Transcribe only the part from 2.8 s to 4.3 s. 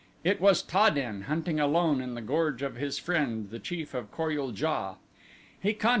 friend, the chief of